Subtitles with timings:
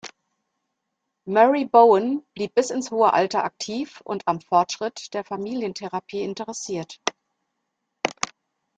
[1.27, 6.99] Murray Bowen blieb bis ins hohe Alter aktiv und am Fortschritt der Familientherapie interessiert.